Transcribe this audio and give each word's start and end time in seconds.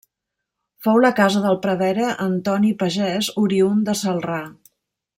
Fou 0.85 0.97
la 1.05 1.11
casa 1.19 1.43
del 1.43 1.59
prevere 1.67 2.07
Antoni 2.25 2.73
Pagès, 2.83 3.31
oriünd 3.45 3.89
de 3.91 3.97
Celrà. 4.05 4.43